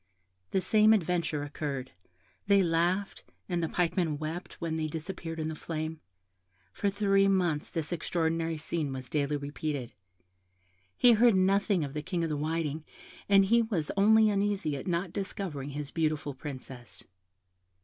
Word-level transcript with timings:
The 0.49 0.59
same 0.61 0.93
adventure 0.93 1.43
occurred 1.43 1.91
they 2.47 2.63
laughed, 2.63 3.23
and 3.47 3.61
the 3.61 3.67
man 3.67 3.75
pike 3.75 4.19
wept 4.19 4.53
when 4.55 4.75
they 4.75 4.87
disappeared 4.87 5.39
in 5.39 5.47
the 5.47 5.53
flame. 5.55 5.99
For 6.73 6.89
three 6.89 7.27
months 7.27 7.69
this 7.69 7.91
extraordinary 7.93 8.57
scene 8.57 8.91
was 8.93 9.11
daily 9.11 9.37
repeated; 9.37 9.93
he 10.97 11.11
heard 11.11 11.35
nothing 11.35 11.83
of 11.83 11.93
the 11.93 12.01
King 12.01 12.23
of 12.23 12.31
the 12.31 12.35
Whiting, 12.37 12.83
and 13.29 13.45
he 13.45 13.61
was 13.61 13.91
only 13.95 14.31
uneasy 14.31 14.75
at 14.75 14.87
not 14.87 15.13
discovering 15.13 15.69
his 15.69 15.91
beautiful 15.91 16.33
Princess. 16.33 17.03